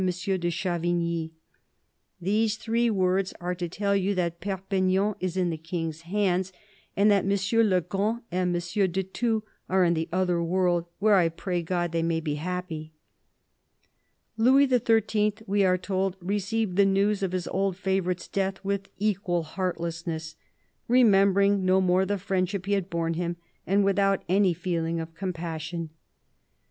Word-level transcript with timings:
de 0.03 0.49
Chavigny:" 0.49 1.29
These 2.19 2.55
three 2.55 2.89
words 2.89 3.35
are 3.39 3.53
to 3.53 3.69
tell 3.69 3.95
you 3.95 4.15
that 4.15 4.41
Perpignan 4.41 5.13
is 5.19 5.37
in 5.37 5.51
the 5.51 5.59
King's 5.59 6.01
hands 6.01 6.51
and 6.97 7.11
that 7.11 7.23
M. 7.25 7.29
le 7.69 7.81
Grand 7.81 8.21
and 8.31 8.55
M. 8.55 8.91
de 8.91 9.03
Thou 9.03 9.43
are 9.69 9.83
in 9.83 9.93
the 9.93 10.09
other 10.11 10.41
world, 10.41 10.85
where 10.97 11.13
I 11.13 11.29
pray 11.29 11.61
God 11.61 11.91
they 11.91 12.01
may 12.01 12.19
be 12.19 12.33
happy." 12.33 12.93
Louis 14.37 14.65
XIII., 14.67 15.35
we 15.45 15.63
are 15.63 15.77
told, 15.77 16.17
received 16.19 16.77
the 16.77 16.85
news 16.85 17.21
of 17.21 17.31
his 17.31 17.47
old 17.49 17.77
favourite's 17.77 18.27
death 18.27 18.55
with 18.65 18.89
equal 18.97 19.43
heartlessness 19.43 20.35
—"remembering 20.87 21.63
no 21.63 21.79
more 21.79 22.07
the 22.07 22.17
friendship 22.17 22.65
he 22.65 22.73
had 22.73 22.89
borne 22.89 23.13
him 23.13 23.37
and 23.67 23.85
without 23.85 24.23
any 24.27 24.55
feeling 24.55 24.99
of 24.99 25.13
compassion." 25.13 25.91